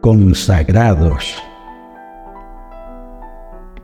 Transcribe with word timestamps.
Consagrados. 0.00 1.34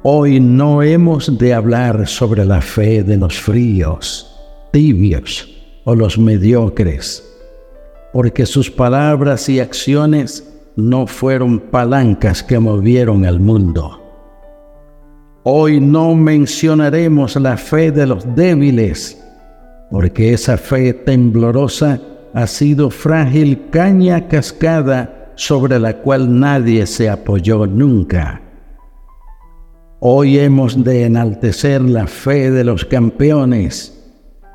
Hoy 0.02 0.38
no 0.38 0.82
hemos 0.82 1.38
de 1.38 1.54
hablar 1.54 2.06
sobre 2.06 2.44
la 2.44 2.60
fe 2.60 3.02
de 3.02 3.16
los 3.16 3.40
fríos, 3.40 4.38
tibios 4.70 5.48
o 5.84 5.94
los 5.94 6.18
mediocres, 6.18 7.24
porque 8.12 8.44
sus 8.44 8.70
palabras 8.70 9.48
y 9.48 9.60
acciones 9.60 10.46
no 10.76 11.06
fueron 11.06 11.58
palancas 11.58 12.42
que 12.42 12.58
movieron 12.58 13.24
al 13.24 13.40
mundo. 13.40 14.00
Hoy 15.42 15.80
no 15.80 16.14
mencionaremos 16.14 17.36
la 17.36 17.56
fe 17.56 17.90
de 17.90 18.06
los 18.06 18.34
débiles, 18.34 19.22
porque 19.90 20.32
esa 20.32 20.56
fe 20.56 20.92
temblorosa 20.92 22.00
ha 22.34 22.46
sido 22.46 22.90
frágil 22.90 23.70
caña 23.70 24.26
cascada 24.28 25.23
sobre 25.36 25.78
la 25.78 25.98
cual 25.98 26.38
nadie 26.38 26.86
se 26.86 27.08
apoyó 27.08 27.66
nunca. 27.66 28.40
Hoy 30.00 30.38
hemos 30.38 30.84
de 30.84 31.04
enaltecer 31.04 31.80
la 31.80 32.06
fe 32.06 32.50
de 32.50 32.64
los 32.64 32.84
campeones, 32.84 34.04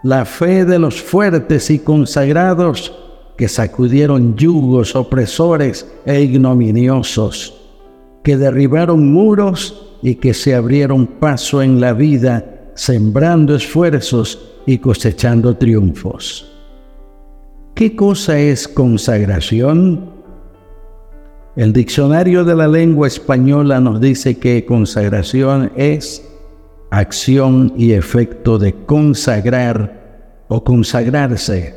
la 0.04 0.26
fe 0.26 0.64
de 0.64 0.80
los 0.80 1.02
fuertes 1.02 1.70
y 1.72 1.80
consagrados 1.80 2.96
que 3.38 3.48
sacudieron 3.48 4.36
yugos 4.36 4.96
opresores 4.96 5.90
e 6.06 6.22
ignominiosos, 6.22 7.56
que 8.24 8.38
derribaron 8.38 9.12
muros 9.12 9.98
y 10.02 10.16
que 10.16 10.34
se 10.34 10.54
abrieron 10.54 11.08
paso 11.08 11.62
en 11.62 11.82
la 11.82 11.94
vida, 11.94 12.72
sembrando 12.76 13.56
esfuerzos 13.56 14.60
y 14.66 14.78
cosechando 14.78 15.56
triunfos. 15.56 16.46
¿Qué 17.76 17.96
cosa 17.96 18.38
es 18.38 18.68
consagración? 18.68 20.19
El 21.56 21.74
diccionario 21.74 22.46
de 22.46 22.56
la 22.56 22.68
lengua 22.68 23.08
española 23.08 23.80
nos 23.80 24.00
dice 24.00 24.38
que 24.38 24.66
consagración 24.66 25.72
es 25.76 26.24
acción 26.92 27.74
y 27.76 27.94
efecto 27.94 28.60
de 28.60 28.74
consagrar 28.86 30.46
o 30.48 30.64
consagrarse. 30.64 31.74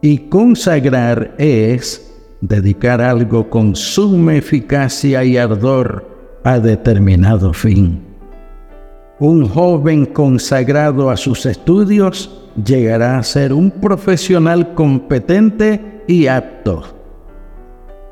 Y 0.00 0.18
consagrar 0.30 1.34
es 1.36 2.12
dedicar 2.40 3.02
algo 3.02 3.50
con 3.50 3.76
suma 3.76 4.36
eficacia 4.36 5.22
y 5.22 5.36
ardor 5.36 6.40
a 6.42 6.58
determinado 6.58 7.52
fin. 7.52 8.00
Un 9.20 9.46
joven 9.46 10.06
consagrado 10.06 11.10
a 11.10 11.18
sus 11.18 11.44
estudios 11.44 12.48
llegará 12.64 13.18
a 13.18 13.22
ser 13.22 13.52
un 13.52 13.70
profesional 13.70 14.74
competente 14.74 16.02
y 16.08 16.26
apto 16.26 17.01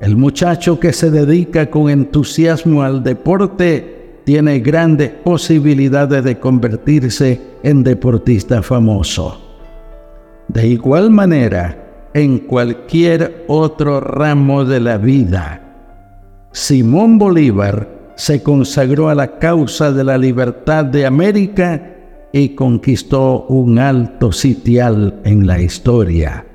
el 0.00 0.16
muchacho 0.16 0.80
que 0.80 0.92
se 0.92 1.10
dedica 1.10 1.70
con 1.70 1.90
entusiasmo 1.90 2.82
al 2.82 3.02
deporte 3.02 4.20
tiene 4.24 4.60
grandes 4.60 5.10
posibilidades 5.10 6.24
de 6.24 6.38
convertirse 6.38 7.40
en 7.62 7.82
deportista 7.82 8.62
famoso. 8.62 9.38
De 10.48 10.66
igual 10.66 11.10
manera, 11.10 12.08
en 12.14 12.38
cualquier 12.38 13.44
otro 13.46 14.00
ramo 14.00 14.64
de 14.64 14.80
la 14.80 14.96
vida, 14.96 15.60
Simón 16.52 17.18
Bolívar 17.18 18.12
se 18.16 18.42
consagró 18.42 19.08
a 19.08 19.14
la 19.14 19.38
causa 19.38 19.92
de 19.92 20.04
la 20.04 20.18
libertad 20.18 20.84
de 20.84 21.06
América 21.06 21.96
y 22.32 22.50
conquistó 22.50 23.46
un 23.48 23.78
alto 23.78 24.32
sitial 24.32 25.20
en 25.24 25.46
la 25.46 25.60
historia. 25.60 26.46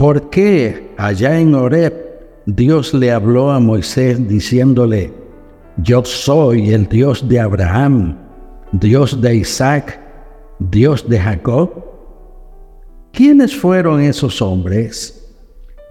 ¿Por 0.00 0.30
qué 0.30 0.94
allá 0.96 1.38
en 1.38 1.54
Horeb 1.54 1.92
Dios 2.46 2.94
le 2.94 3.12
habló 3.12 3.50
a 3.50 3.60
Moisés 3.60 4.26
diciéndole, 4.26 5.12
yo 5.76 6.02
soy 6.06 6.72
el 6.72 6.88
Dios 6.88 7.28
de 7.28 7.38
Abraham, 7.38 8.16
Dios 8.72 9.20
de 9.20 9.36
Isaac, 9.36 10.00
Dios 10.58 11.06
de 11.06 11.20
Jacob? 11.20 11.84
¿Quiénes 13.12 13.54
fueron 13.54 14.00
esos 14.00 14.40
hombres? 14.40 15.36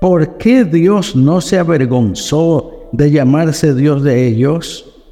¿Por 0.02 0.38
qué 0.38 0.66
Dios 0.66 1.16
no 1.16 1.40
se 1.40 1.60
avergonzó 1.60 2.90
de 2.92 3.12
llamarse 3.12 3.76
Dios 3.76 4.02
de 4.02 4.26
ellos? 4.26 5.04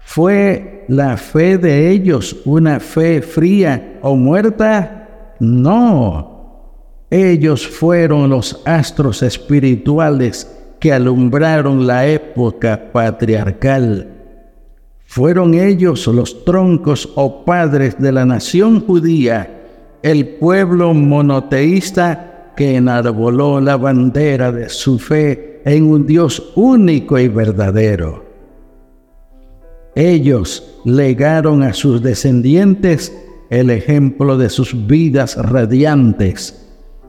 ¿Fue 0.00 0.84
la 0.88 1.16
fe 1.16 1.58
de 1.58 1.90
ellos 1.92 2.36
una 2.44 2.80
fe 2.80 3.22
fría 3.22 4.00
o 4.02 4.16
muerta? 4.16 5.36
No, 5.38 6.31
ellos 7.12 7.68
fueron 7.68 8.30
los 8.30 8.62
astros 8.64 9.22
espirituales 9.22 10.50
que 10.80 10.94
alumbraron 10.94 11.86
la 11.86 12.06
época 12.06 12.90
patriarcal. 12.90 14.08
Fueron 15.04 15.52
ellos 15.52 16.06
los 16.06 16.42
troncos 16.46 17.06
o 17.14 17.44
padres 17.44 18.00
de 18.00 18.12
la 18.12 18.24
nación 18.24 18.80
judía, 18.80 19.60
el 20.02 20.26
pueblo 20.26 20.94
monoteísta 20.94 22.54
que 22.56 22.76
enarboló 22.76 23.60
la 23.60 23.76
bandera 23.76 24.50
de 24.50 24.70
su 24.70 24.98
fe 24.98 25.60
en 25.66 25.84
un 25.84 26.06
Dios 26.06 26.52
único 26.54 27.18
y 27.18 27.28
verdadero. 27.28 28.24
Ellos 29.94 30.80
legaron 30.86 31.62
a 31.62 31.74
sus 31.74 32.00
descendientes 32.00 33.14
el 33.50 33.68
ejemplo 33.68 34.38
de 34.38 34.48
sus 34.48 34.86
vidas 34.86 35.36
radiantes 35.36 36.62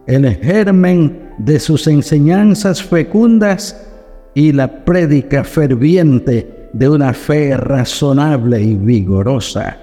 el 0.07 0.35
germen 0.35 1.31
de 1.37 1.59
sus 1.59 1.87
enseñanzas 1.87 2.83
fecundas 2.83 3.89
y 4.33 4.51
la 4.51 4.83
prédica 4.83 5.43
ferviente 5.43 6.69
de 6.73 6.89
una 6.89 7.13
fe 7.13 7.55
razonable 7.55 8.61
y 8.61 8.75
vigorosa. 8.75 9.77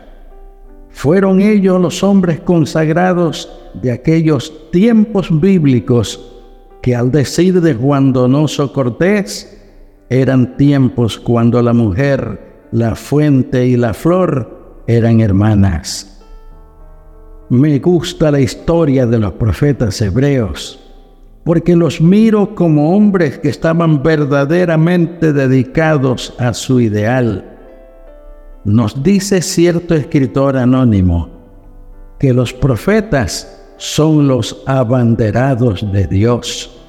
Fueron 0.90 1.40
ellos 1.40 1.80
los 1.80 2.02
hombres 2.02 2.40
consagrados 2.40 3.48
de 3.80 3.92
aquellos 3.92 4.70
tiempos 4.70 5.28
bíblicos 5.40 6.30
que 6.82 6.96
al 6.96 7.10
decir 7.10 7.60
de 7.60 7.74
Juan 7.74 8.12
Donoso 8.12 8.72
Cortés, 8.72 9.56
eran 10.08 10.56
tiempos 10.56 11.18
cuando 11.18 11.62
la 11.62 11.72
mujer, 11.72 12.68
la 12.72 12.96
fuente 12.96 13.66
y 13.66 13.76
la 13.76 13.94
flor 13.94 14.82
eran 14.86 15.20
hermanas. 15.20 16.19
Me 17.50 17.80
gusta 17.80 18.30
la 18.30 18.38
historia 18.38 19.06
de 19.06 19.18
los 19.18 19.32
profetas 19.32 20.00
hebreos, 20.00 20.78
porque 21.42 21.74
los 21.74 22.00
miro 22.00 22.54
como 22.54 22.94
hombres 22.94 23.40
que 23.40 23.48
estaban 23.48 24.04
verdaderamente 24.04 25.32
dedicados 25.32 26.32
a 26.38 26.54
su 26.54 26.80
ideal. 26.80 27.58
Nos 28.64 29.02
dice 29.02 29.42
cierto 29.42 29.96
escritor 29.96 30.56
anónimo 30.56 31.28
que 32.20 32.32
los 32.32 32.52
profetas 32.52 33.60
son 33.78 34.28
los 34.28 34.62
abanderados 34.64 35.84
de 35.90 36.06
Dios. 36.06 36.80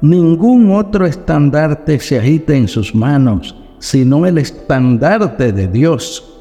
Ningún 0.00 0.72
otro 0.72 1.04
estandarte 1.04 2.00
se 2.00 2.18
agita 2.18 2.54
en 2.54 2.66
sus 2.66 2.94
manos, 2.94 3.54
sino 3.78 4.24
el 4.24 4.38
estandarte 4.38 5.52
de 5.52 5.68
Dios. 5.68 6.40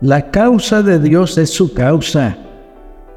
La 0.00 0.30
causa 0.30 0.84
de 0.84 1.00
Dios 1.00 1.36
es 1.36 1.50
su 1.50 1.74
causa 1.74 2.44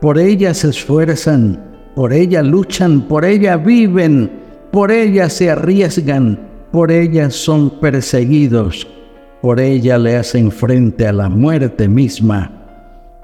por 0.02 0.18
ella 0.18 0.54
se 0.54 0.70
esfuerzan, 0.70 1.92
por 1.96 2.14
ella 2.14 2.42
luchan, 2.42 3.02
por 3.02 3.26
ella 3.26 3.58
viven, 3.58 4.32
por 4.72 4.92
ella 4.92 5.30
se 5.30 5.50
arriesgan, 5.50 6.40
por 6.72 6.92
ella 6.92 7.30
son 7.30 7.70
perseguidos, 7.80 8.88
por 9.42 9.60
ella 9.60 9.98
le 9.98 10.16
hacen 10.18 10.52
frente 10.52 11.08
a 11.08 11.14
la 11.14 11.30
muerte 11.30 11.88
misma. 11.88 12.56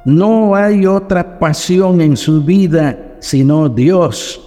No 0.05 0.55
hay 0.55 0.85
otra 0.85 1.39
pasión 1.39 2.01
en 2.01 2.15
su 2.17 2.43
vida 2.43 3.05
sino 3.19 3.69
Dios. 3.69 4.39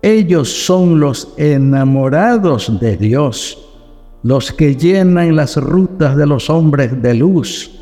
Ellos 0.00 0.48
son 0.64 1.00
los 1.00 1.34
enamorados 1.36 2.80
de 2.80 2.96
Dios, 2.96 3.58
los 4.22 4.52
que 4.52 4.74
llenan 4.74 5.36
las 5.36 5.56
rutas 5.56 6.16
de 6.16 6.26
los 6.26 6.48
hombres 6.48 7.02
de 7.02 7.14
luz, 7.14 7.72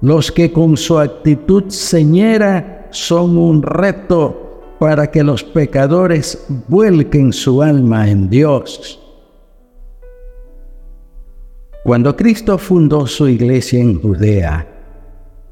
los 0.00 0.30
que 0.30 0.52
con 0.52 0.76
su 0.76 0.98
actitud 0.98 1.64
señera 1.68 2.85
son 2.96 3.36
un 3.36 3.62
reto 3.62 4.76
para 4.78 5.10
que 5.10 5.22
los 5.22 5.44
pecadores 5.44 6.46
vuelquen 6.68 7.32
su 7.32 7.62
alma 7.62 8.10
en 8.10 8.28
Dios. 8.28 9.00
Cuando 11.84 12.16
Cristo 12.16 12.58
fundó 12.58 13.06
su 13.06 13.28
iglesia 13.28 13.80
en 13.80 14.00
Judea, 14.00 14.66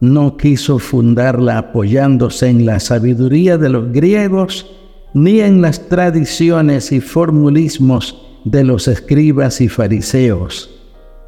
no 0.00 0.36
quiso 0.36 0.78
fundarla 0.78 1.58
apoyándose 1.58 2.48
en 2.48 2.66
la 2.66 2.80
sabiduría 2.80 3.56
de 3.56 3.68
los 3.68 3.92
griegos 3.92 4.74
ni 5.14 5.40
en 5.40 5.62
las 5.62 5.88
tradiciones 5.88 6.90
y 6.92 7.00
formulismos 7.00 8.20
de 8.44 8.64
los 8.64 8.88
escribas 8.88 9.60
y 9.60 9.68
fariseos, 9.68 10.70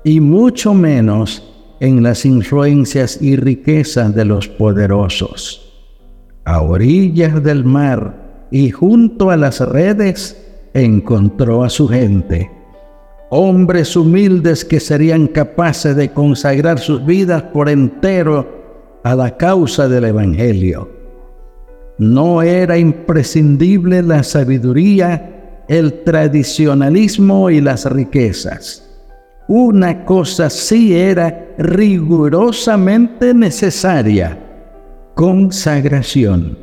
y 0.02 0.20
mucho 0.20 0.74
menos 0.74 1.42
en 1.78 2.02
las 2.02 2.26
influencias 2.26 3.22
y 3.22 3.36
riquezas 3.36 4.14
de 4.14 4.24
los 4.24 4.48
poderosos. 4.48 5.65
A 6.46 6.62
orillas 6.62 7.43
del 7.43 7.64
mar 7.64 8.46
y 8.50 8.70
junto 8.70 9.31
a 9.31 9.37
las 9.37 9.60
redes 9.60 10.43
encontró 10.72 11.62
a 11.62 11.69
su 11.69 11.88
gente, 11.88 12.50
hombres 13.28 13.94
humildes 13.96 14.64
que 14.64 14.81
serían 14.81 15.26
capaces 15.26 15.94
de 15.94 16.10
consagrar 16.10 16.78
sus 16.78 17.04
vidas 17.04 17.43
por 17.43 17.69
entero 17.69 19.00
a 19.04 19.14
la 19.14 19.37
causa 19.37 19.88
del 19.88 20.04
Evangelio 20.04 20.96
no 21.98 22.43
era 22.43 22.76
imprescindible 22.76 24.02
la 24.02 24.22
sabiduría, 24.22 25.64
el 25.69 26.04
tradicionalismo 26.04 27.50
y 27.50 27.60
las 27.60 27.90
riquezas. 27.90 28.82
Una 29.49 30.04
cosa 30.04 30.50
sí 30.50 30.94
era 30.94 31.54
rigurosamente 31.56 33.32
necesaria, 33.32 34.38
consagración. 35.16 36.58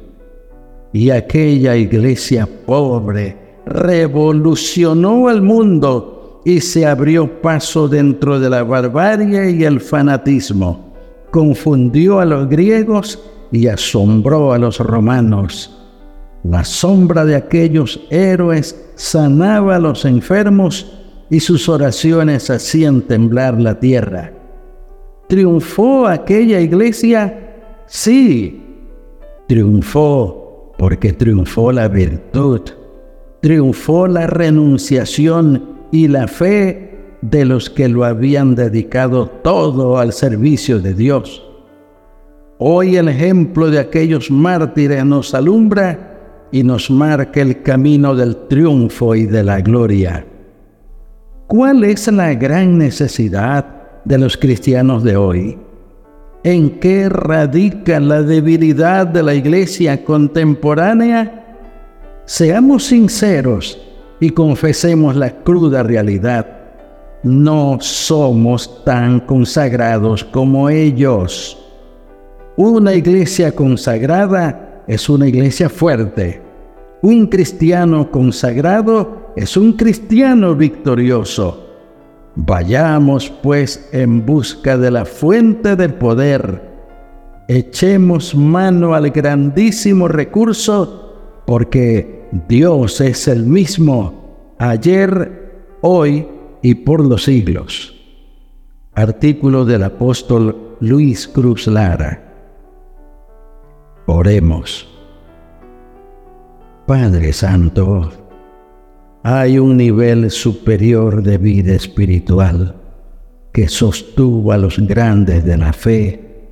Y 0.94 1.10
aquella 1.10 1.76
iglesia 1.76 2.48
pobre 2.68 3.36
revolucionó 3.66 5.28
al 5.28 5.42
mundo 5.42 6.42
y 6.46 6.62
se 6.62 6.86
abrió 6.86 7.42
paso 7.42 7.88
dentro 7.88 8.40
de 8.40 8.52
la 8.52 8.64
barbarie 8.64 9.50
y 9.52 9.64
el 9.64 9.82
fanatismo. 9.82 10.94
Confundió 11.32 12.20
a 12.20 12.26
los 12.26 12.48
griegos 12.48 13.20
y 13.52 13.66
asombró 13.66 14.54
a 14.54 14.60
los 14.60 14.78
romanos. 14.80 15.76
La 16.44 16.64
sombra 16.64 17.26
de 17.26 17.36
aquellos 17.36 18.02
héroes 18.12 18.94
sanaba 18.94 19.78
a 19.78 19.80
los 19.80 20.06
enfermos 20.06 20.94
y 21.32 21.40
sus 21.40 21.68
oraciones 21.68 22.52
hacían 22.52 23.02
temblar 23.02 23.60
la 23.60 23.80
tierra. 23.80 24.32
¿Triunfó 25.28 26.06
aquella 26.06 26.60
iglesia? 26.60 27.43
Sí, 27.96 28.60
triunfó 29.48 30.74
porque 30.80 31.14
triunfó 31.14 31.72
la 31.72 31.88
virtud, 31.88 32.62
triunfó 33.40 34.08
la 34.08 34.26
renunciación 34.26 35.64
y 35.92 36.08
la 36.08 36.28
fe 36.28 37.18
de 37.22 37.46
los 37.46 37.70
que 37.70 37.88
lo 37.88 38.04
habían 38.04 38.56
dedicado 38.56 39.28
todo 39.28 40.00
al 40.00 40.12
servicio 40.12 40.80
de 40.80 40.96
Dios. 40.96 41.48
Hoy 42.58 42.96
el 42.96 43.10
ejemplo 43.10 43.70
de 43.70 43.78
aquellos 43.78 44.32
mártires 44.32 45.06
nos 45.06 45.36
alumbra 45.36 46.48
y 46.52 46.64
nos 46.64 46.90
marca 46.90 47.42
el 47.42 47.62
camino 47.62 48.16
del 48.16 48.48
triunfo 48.48 49.14
y 49.14 49.28
de 49.28 49.44
la 49.44 49.62
gloria. 49.62 50.26
¿Cuál 51.46 51.84
es 51.84 52.12
la 52.12 52.34
gran 52.34 52.76
necesidad 52.76 54.02
de 54.04 54.18
los 54.18 54.36
cristianos 54.36 55.04
de 55.04 55.16
hoy? 55.16 55.60
¿En 56.46 56.72
qué 56.82 57.08
radica 57.08 58.02
la 58.02 58.22
debilidad 58.22 59.08
de 59.08 59.24
la 59.24 59.34
iglesia 59.34 60.04
contemporánea? 60.04 61.58
Seamos 62.26 62.84
sinceros 62.84 63.80
y 64.20 64.30
confesemos 64.30 65.16
la 65.16 65.30
cruda 65.30 65.84
realidad. 65.84 66.46
No 67.24 67.78
somos 67.80 68.84
tan 68.84 69.22
consagrados 69.22 70.26
como 70.26 70.70
ellos. 70.70 71.58
Una 72.58 72.94
iglesia 72.94 73.54
consagrada 73.54 74.84
es 74.86 75.08
una 75.08 75.30
iglesia 75.30 75.70
fuerte. 75.70 76.42
Un 77.02 77.28
cristiano 77.28 78.12
consagrado 78.12 79.32
es 79.38 79.56
un 79.56 79.74
cristiano 79.74 80.56
victorioso. 80.56 81.63
Vayamos 82.36 83.30
pues 83.30 83.90
en 83.92 84.26
busca 84.26 84.78
de 84.78 84.90
la 84.90 85.06
fuente 85.06 85.76
del 85.76 85.94
poder. 85.94 86.74
Echemos 87.48 88.34
mano 88.34 88.96
al 88.96 89.12
grandísimo 89.12 90.08
recurso 90.08 91.44
porque 91.46 92.30
Dios 92.48 93.02
es 93.02 93.28
el 93.28 93.46
mismo 93.46 94.56
ayer, 94.58 95.78
hoy 95.82 96.28
y 96.62 96.76
por 96.76 97.06
los 97.06 97.26
siglos. 97.26 97.94
Artículo 98.96 99.66
del 99.66 99.84
apóstol 99.84 100.78
Luis 100.80 101.28
Cruz 101.28 101.68
Lara. 101.68 102.34
Oremos. 104.08 104.88
Padre 106.88 107.32
Santo, 107.32 108.12
hay 109.26 109.58
un 109.58 109.78
nivel 109.78 110.30
superior 110.30 111.24
de 111.24 111.38
vida 111.38 111.74
espiritual 111.74 112.76
que 113.54 113.70
sostuvo 113.70 114.52
a 114.52 114.58
los 114.58 114.78
grandes 114.80 115.46
de 115.46 115.58
la 115.58 115.72
fe, 115.72 116.50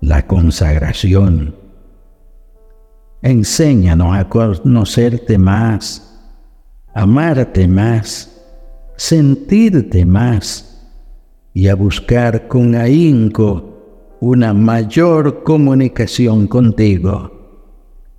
la 0.00 0.26
consagración. 0.26 1.54
Enséñanos 3.20 4.16
a 4.16 4.30
conocerte 4.30 5.36
más, 5.36 6.22
amarte 6.94 7.68
más, 7.68 8.42
sentirte 8.96 10.06
más 10.06 10.88
y 11.52 11.68
a 11.68 11.74
buscar 11.74 12.48
con 12.48 12.74
ahínco 12.76 14.16
una 14.20 14.54
mayor 14.54 15.42
comunicación 15.42 16.46
contigo. 16.46 17.30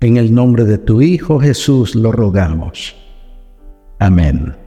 En 0.01 0.17
el 0.17 0.35
nombre 0.35 0.65
de 0.65 0.77
tu 0.77 1.01
Hijo 1.01 1.39
Jesús 1.39 1.95
lo 1.95 2.11
rogamos. 2.11 3.04
Amen. 4.01 4.64